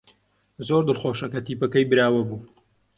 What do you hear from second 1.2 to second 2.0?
کە تیپەکەی